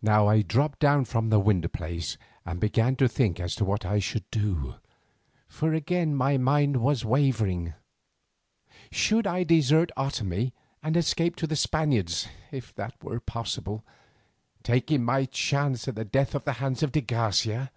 [0.00, 3.84] Now I dropped down from the window place and began to think as to what
[3.84, 4.76] I should do,
[5.46, 7.74] for again my mind was wavering.
[8.90, 10.52] Should I desert Otomie
[10.82, 13.84] and escape to the Spaniards if that were possible,
[14.62, 17.70] taking my chance of death at the hands of de Garcia?